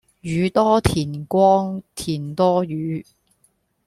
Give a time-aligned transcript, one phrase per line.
[0.21, 3.05] 宇多田光田多雨